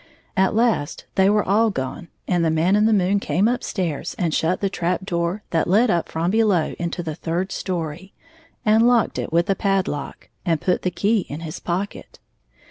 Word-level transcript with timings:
At 0.35 0.55
last 0.55 1.05
they 1.13 1.29
were 1.29 1.43
all 1.47 1.69
gone, 1.69 2.07
and 2.27 2.43
the 2.43 2.49
Man 2.49 2.75
in 2.75 2.87
the 2.87 2.91
moon 2.91 3.19
came 3.19 3.47
up 3.47 3.63
stairs 3.63 4.15
and 4.17 4.33
shut 4.33 4.59
the 4.59 4.67
trap 4.67 5.05
door 5.05 5.43
that 5.51 5.67
led 5.69 5.91
up 5.91 6.09
from 6.09 6.31
below 6.31 6.73
into 6.79 7.03
the 7.03 7.13
third 7.13 7.51
story, 7.51 8.11
and 8.65 8.87
locked 8.87 9.19
it 9.19 9.31
with 9.31 9.47
a 9.47 9.55
padlock, 9.55 10.29
and 10.43 10.59
put 10.59 10.81
the 10.81 10.89
key 10.89 11.27
in 11.29 11.41
his 11.41 11.59
pocket. 11.59 12.17